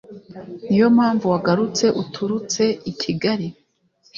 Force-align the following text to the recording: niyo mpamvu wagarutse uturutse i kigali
niyo 0.69 0.87
mpamvu 0.95 1.25
wagarutse 1.33 1.85
uturutse 2.01 2.63
i 2.91 2.93
kigali 3.01 3.47